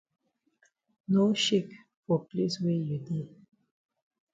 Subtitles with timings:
[1.11, 1.73] No shake
[2.07, 3.27] for place wey you dey.